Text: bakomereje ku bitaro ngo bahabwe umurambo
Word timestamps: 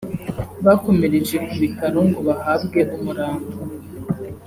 bakomereje 0.65 1.35
ku 1.45 1.53
bitaro 1.61 1.99
ngo 2.07 2.19
bahabwe 2.27 2.79
umurambo 2.95 3.51